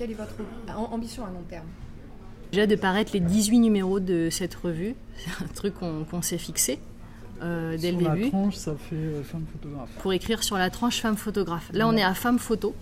[0.00, 0.32] quelle est votre
[0.92, 1.66] ambition à long terme?
[2.52, 6.80] Déjà de paraître les 18 numéros de cette revue, c'est un truc qu'on s'est fixé.
[7.42, 8.22] Euh, dès sur le début.
[8.24, 9.90] la tranche, ça fait euh, femme photographe.
[10.00, 11.70] Pour écrire sur la tranche femme photographe.
[11.74, 12.74] Là, on est à femme photo.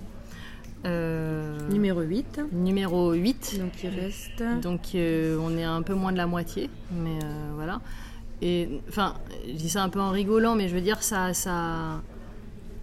[0.84, 2.40] Euh, numéro 8.
[2.52, 3.59] Numéro 8.
[3.59, 4.43] Donc il reste.
[4.62, 6.71] Donc on est un peu moins de la moitié.
[6.93, 7.19] Mais
[7.57, 7.80] voilà.
[8.43, 9.14] Et enfin,
[9.45, 12.00] je dis ça un peu en rigolant, mais je veux dire, ça, ça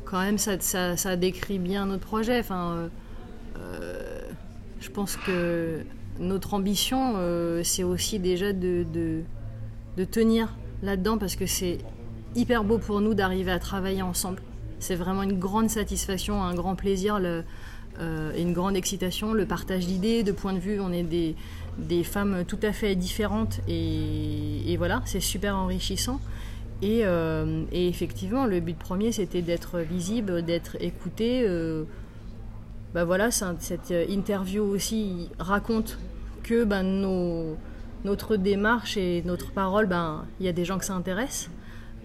[0.04, 2.40] quand même, ça, ça, ça décrit bien notre projet.
[2.40, 2.90] Enfin,
[4.86, 5.80] je pense que
[6.20, 7.16] notre ambition,
[7.64, 8.86] c'est aussi déjà de,
[9.98, 11.80] de, tenir là-dedans parce que c'est
[12.36, 14.42] hyper beau pour nous d'arriver à travailler ensemble.
[14.79, 19.34] C'est vraiment une grande satisfaction, un grand plaisir euh, et une grande excitation.
[19.34, 21.36] Le partage d'idées, de points de vue, on est des,
[21.79, 26.20] des femmes tout à fait différentes et, voilà, c'est super enrichissant.
[26.84, 31.43] Et, euh, et, effectivement, le but premier, c'était d'être visible, d'être écouté.
[31.48, 31.86] Euh,
[32.95, 36.00] bah voilà, cette interview aussi raconte
[36.44, 37.58] que bah, nos
[38.06, 41.50] notre démarche et notre parole, ben, il y a des gens que ça intéresse,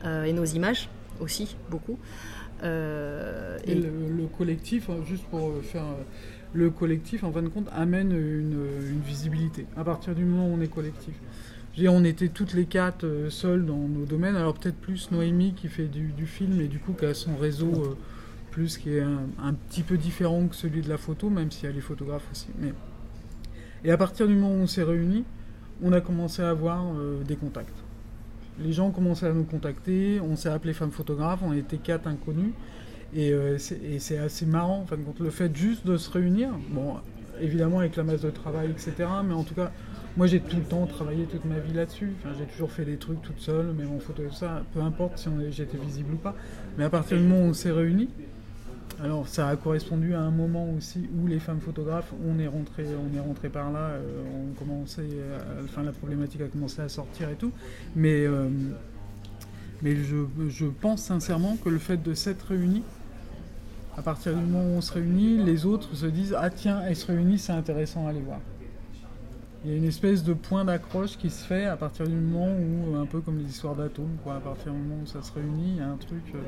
[0.04, 0.88] euh, et nos images
[1.20, 1.98] aussi, beaucoup.
[2.62, 5.84] Euh, et, le, collectif, hein, juste pour faire.
[6.52, 8.66] Le collectif, en fin de compte, amène une,
[9.06, 11.14] visibilité à partir du moment où on est collectif.
[11.86, 15.68] on était toutes les quatre euh, seules dans nos domaines, alors peut-être plus Noémie qui
[15.68, 17.96] fait du, film et du coup qui a son réseau
[18.50, 21.76] plus qui est un, petit peu différent que celui de la photo, même si elle
[21.76, 22.48] est photographe aussi.
[22.58, 22.72] Mais...
[23.84, 25.24] Et à partir du moment où on s'est réunis,
[25.82, 27.76] on a commencé à avoir euh, des contacts.
[28.58, 32.06] Les gens ont commencé à nous contacter, on s'est appelé femmes photographes, on était quatre
[32.06, 32.52] inconnus.
[33.16, 36.96] Euh, et, c'est assez marrant, en le fait juste de se réunir, bon,
[37.40, 39.08] évidemment avec la masse de travail, etc.
[39.24, 39.72] Mais en tout cas,
[40.16, 42.12] moi j'ai tout le temps travaillé toute ma vie là-dessus.
[42.38, 45.28] J'ai toujours fait des trucs toute seule, même en photo et ça, peu importe si
[45.50, 46.36] j'étais visible ou pas.
[46.78, 48.10] Mais à partir du moment où on s'est réunis,
[49.02, 52.84] alors ça a correspondu à un moment aussi où les femmes photographes, on est rentré,
[52.84, 55.08] on est rentré par là, euh, on commençait,
[55.64, 57.52] enfin la problématique a commencé à sortir et tout,
[57.96, 58.48] mais euh,
[59.82, 62.82] mais je, pense sincèrement que le fait de s'être réunis,
[63.96, 66.96] à partir du moment où on se réunit, les autres se disent ah tiens, elles
[66.96, 68.40] se réunissent, c'est intéressant à aller voir.
[69.64, 72.48] Il y a une espèce de point d'accroche qui se fait à partir du moment
[72.48, 75.32] où, un peu comme les histoires d'atomes, quoi, à partir du moment où ça se
[75.32, 76.38] réunit, il y a un truc euh,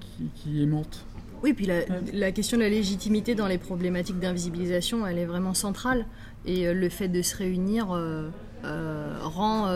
[0.00, 1.04] qui, qui aimante.
[1.42, 1.66] Oui, puis
[2.12, 6.04] la, question de la légitimité dans les problématiques d'invisibilisation, elle est vraiment centrale.
[6.44, 8.28] Et euh, le fait de se réunir euh,
[8.64, 9.68] euh, rend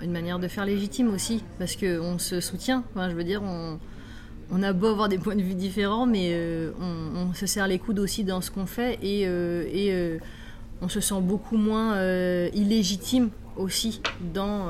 [0.00, 2.84] une manière de faire légitime aussi, parce qu'on se soutient.
[2.94, 6.36] Enfin, je veux dire, on, a beau avoir des points de vue différents, mais
[6.80, 10.18] on, se serre les coudes aussi dans ce qu'on fait et, et
[10.82, 12.00] on se sent beaucoup moins
[12.52, 14.00] illégitime aussi
[14.32, 14.68] dans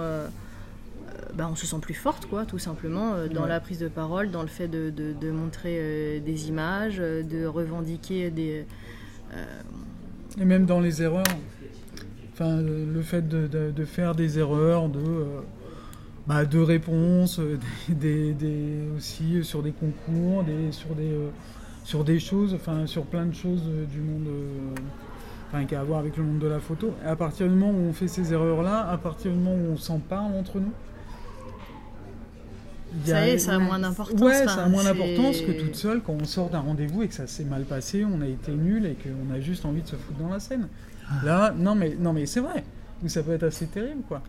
[1.34, 4.30] bah, on se sent plus forte, quoi, tout simplement, euh, dans la prise de parole,
[4.30, 8.64] dans le fait de, montrer euh, des images, euh, de revendiquer des.
[10.40, 11.24] Et même dans les erreurs.
[12.32, 15.00] Enfin, le fait de, faire des erreurs, de.
[16.26, 17.40] Bah, de réponses,
[17.88, 18.34] des,
[18.96, 21.12] aussi sur des concours, des, sur, des,
[21.82, 24.28] sur des choses, enfin sur plein de choses du monde,
[25.48, 26.92] enfin, qui a à voir avec le monde de la photo.
[27.04, 29.72] Et à partir du moment où on fait ces erreurs-là, à partir du moment où
[29.72, 30.72] on s'en parle entre nous,
[33.04, 34.20] ça y est, ça a moins d'importance.
[34.20, 37.14] Ouais, ça a moins d'importance que toute seule quand on sort d'un rendez-vous et que
[37.14, 39.96] ça s'est mal passé, on a été nul et qu'on a juste envie de se
[39.96, 40.68] foutre dans la scène.
[41.08, 41.24] Ah.
[41.24, 42.64] Là, non mais, non mais c'est vrai
[43.08, 44.20] ça peut être assez terrible, quoi.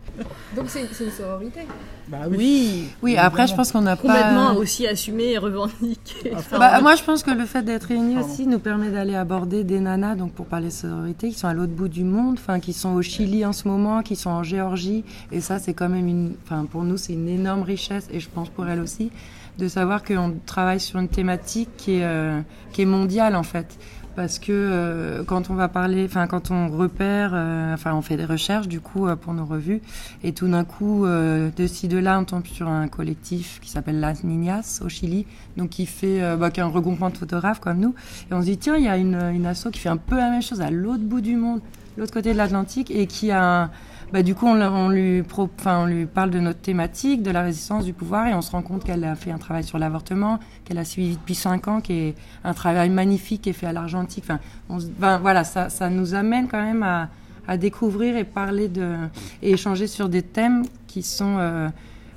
[0.56, 1.60] Donc c'est une sororité.
[2.08, 2.86] Bah oui.
[3.02, 6.32] Oui, après je pense qu'on a complètement aussi assumé et revendiqué.
[6.50, 9.80] Bah, moi je pense que le fait d'être réunis aussi nous permet d'aller aborder des
[9.80, 12.94] nanas, donc pour parler sororité, qui sont à l'autre bout du monde, enfin qui sont
[12.94, 16.34] au Chili en ce moment, qui sont en Géorgie, et ça c'est quand même une,
[16.44, 19.10] enfin pour nous c'est une énorme richesse, et je pense pour elles aussi,
[19.58, 22.40] de savoir qu'on travaille sur une thématique qui est, euh,
[22.72, 23.66] qui est mondiale en fait
[24.14, 28.16] parce que euh, quand on va parler, enfin quand on repère, euh, enfin on fait
[28.16, 29.80] des recherches du coup euh, pour nos revues,
[30.22, 34.00] et tout d'un coup de ci de là on tombe sur un collectif qui s'appelle
[34.00, 37.78] Las Niñas au Chili, donc qui fait, bah, qui est un regroupement de photographes comme
[37.78, 37.94] nous,
[38.30, 40.16] et on se dit tiens il y a une, une asso qui fait un peu
[40.16, 41.60] la même chose à l'autre bout du monde,
[41.96, 43.70] l'autre côté de l'Atlantique, et qui a
[44.12, 45.22] bah, du coup, on, lui
[45.64, 48.60] on lui parle de notre thématique, de la résistance du pouvoir, et on se rend
[48.60, 51.92] compte qu'elle a fait un travail sur l'avortement, qu'elle a suivi depuis cinq ans, qui
[51.94, 52.14] est
[52.44, 54.24] un travail magnifique qui est fait à l'Argentique.
[54.28, 57.08] Enfin, voilà, ça, ça nous amène quand même à,
[57.48, 58.96] à, découvrir et parler de
[59.40, 61.68] et échanger sur des thèmes qui sont euh,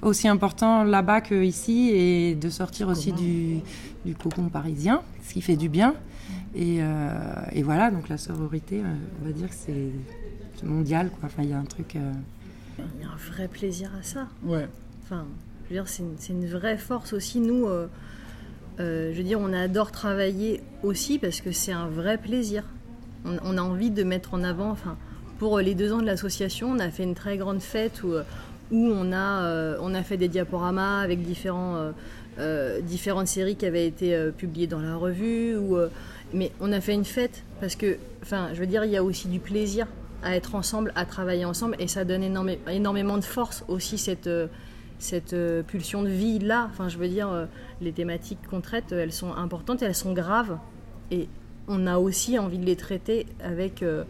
[0.01, 3.61] aussi importants là-bas qu'ici, et de sortir aussi du,
[4.05, 5.93] du cocon parisien, ce qui fait du bien.
[6.55, 7.09] Et, euh,
[7.53, 9.91] et voilà, donc la sororité, euh, on va dire que c'est
[10.63, 11.09] mondial.
[11.09, 11.21] Quoi.
[11.25, 11.95] Enfin, il y a un truc.
[11.95, 12.11] Euh,
[12.77, 14.27] il y a un vrai plaisir à ça.
[14.43, 14.67] Ouais.
[15.03, 15.25] Enfin,
[15.63, 17.39] je veux dire, c'est une, vraie force aussi.
[17.39, 17.87] Nous, euh,
[18.79, 22.63] euh, je veux dire, on adore travailler aussi parce que c'est un vrai plaisir.
[23.25, 24.97] on, a envie de mettre en avant, enfin,
[25.39, 28.13] pour les deux ans de l'association, on a fait une très grande fête où,
[28.71, 31.91] où on, a, on a fait des diaporamas avec différents,
[32.83, 35.55] différentes séries qui avaient été publiées dans la revue.
[35.57, 35.77] Ou,
[36.33, 39.03] mais on a fait une fête parce que, enfin, je veux dire, il y a
[39.03, 39.87] aussi du plaisir
[40.23, 42.23] à être ensemble, à travailler ensemble, et ça donne
[42.67, 44.29] énormément de force aussi cette,
[44.99, 45.35] cette
[45.67, 46.67] pulsion de vie là.
[46.71, 47.47] Enfin, je veux dire,
[47.81, 50.57] les thématiques qu'on traite, elles sont importantes, elles sont graves,
[51.11, 51.27] et
[51.67, 54.03] on a aussi envie de les traiter avec, euh,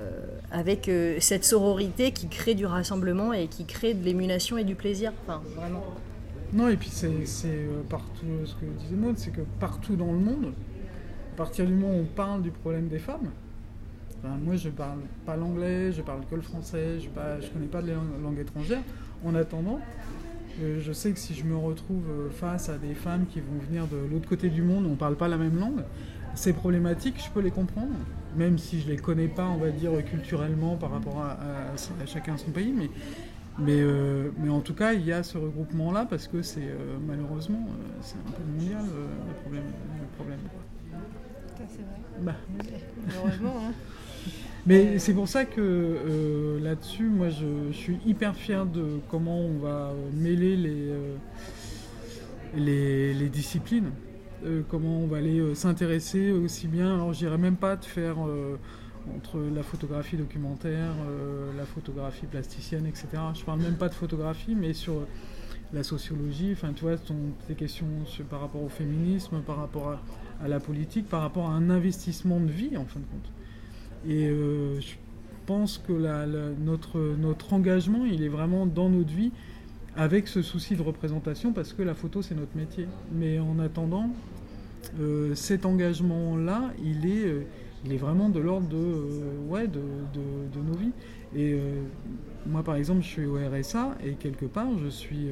[0.00, 0.10] euh,
[0.50, 4.74] avec euh, cette sororité qui crée du rassemblement et qui crée de l'émulation et du
[4.74, 5.12] plaisir.
[5.26, 5.84] Vraiment.
[6.52, 10.52] Non, et puis c'est partout, ce que disait Maud, c'est que partout dans le monde,
[11.32, 13.30] à partir du moment où on parle du problème des femmes,
[14.42, 17.92] moi je parle pas l'anglais, je parle que le français, je ne connais pas de
[18.22, 18.82] langue étrangère.
[19.24, 19.80] En attendant,
[20.60, 23.96] je sais que si je me retrouve face à des femmes qui vont venir de
[24.10, 25.82] l'autre côté du monde, on ne parle pas la même langue,
[26.34, 27.94] ces problématiques, je peux les comprendre,
[28.36, 31.36] même si je ne les connais pas, on va dire, culturellement par rapport à,
[32.06, 32.72] chacun son pays.
[32.72, 32.90] Mais,
[33.58, 36.98] mais, euh, mais, en tout cas, il y a ce regroupement-là parce que c'est euh,
[37.06, 39.62] malheureusement, euh, c'est un peu mondial le problème.
[40.00, 40.38] Le problème.
[41.56, 42.00] c'est vrai.
[42.20, 42.34] Bah,
[43.16, 43.54] Heureusement.
[43.68, 43.72] Hein.
[44.66, 49.92] Mais c'est pour ça que là-dessus, moi, je, suis hyper fier de comment on va
[50.14, 50.92] mêler les,
[52.56, 53.90] les, les disciplines.
[54.44, 56.94] Euh, comment on va aller euh, s'intéresser aussi bien.
[56.94, 58.58] Alors, je dirais même pas de faire euh,
[59.16, 60.92] entre la photographie documentaire,
[61.58, 63.08] la photographie plasticienne, etc.
[63.34, 65.06] Je parle même pas de photographie, mais sur
[65.74, 66.96] la sociologie, enfin, tu vois,
[67.46, 67.86] tes questions
[68.30, 69.98] par rapport au féminisme, par rapport
[70.42, 73.33] à, la politique, par rapport à un investissement de vie, en fin de compte.
[74.08, 74.94] Et je
[75.46, 75.92] pense que
[76.62, 79.32] notre, notre engagement, il est vraiment dans notre vie
[79.96, 82.86] avec ce souci de représentation parce que la photo c'est notre métier.
[83.12, 84.10] Mais en attendant,
[85.00, 87.42] euh, cet engagement-là, il, est, euh,
[87.84, 89.80] il est vraiment de l'ordre de, euh, ouais, de,
[90.12, 90.92] de, nos vies.
[91.36, 91.58] Et
[92.46, 95.26] moi par exemple, je suis au RSA et quelque part, je suis,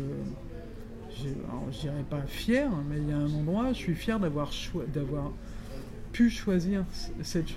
[1.11, 4.53] je dirais pas fier, mais il y a un endroit, je suis fier d'avoir
[6.13, 6.85] pu choisir
[7.23, 7.49] cette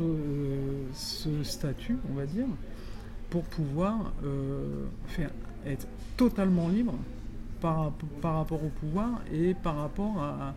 [0.94, 2.46] ce statut, on va dire,
[3.30, 4.14] pour pouvoir
[5.08, 5.30] faire
[5.66, 5.88] être
[6.18, 6.96] totalement libre
[7.62, 7.92] par,
[8.22, 10.54] par, rapport au pouvoir et par rapport à,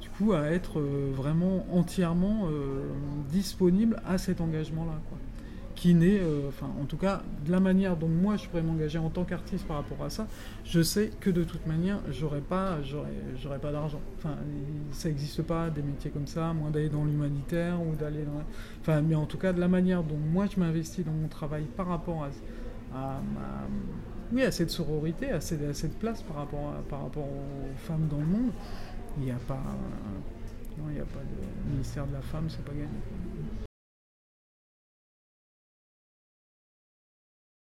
[0.00, 2.82] du coup, à être euh, vraiment entièrement euh,
[3.30, 5.00] disponible à cet engagement-là.
[5.74, 8.98] Qui n'est, euh, enfin, en tout cas, de la manière dont moi je pourrais m'engager
[8.98, 10.28] en tant qu'artiste par rapport à ça,
[10.64, 12.78] je sais que de toute manière, j'aurais pas,
[13.60, 14.00] pas d'argent.
[14.18, 14.36] Enfin,
[14.92, 18.42] ça n'existe pas des métiers comme ça, moins d'aller dans l'humanitaire ou d'aller dans.
[18.80, 21.64] Enfin, mais en tout cas, de la manière dont moi je m'investis dans mon travail
[21.76, 22.28] par rapport
[22.94, 23.20] à,
[24.32, 28.18] oui, à cette sororité, à cette, cette place par rapport, par rapport aux femmes dans
[28.20, 28.50] le monde,
[29.18, 29.62] il n'y a pas,
[30.78, 32.88] non, il n'y a pas de ministère de la femme, c'est pas gagné.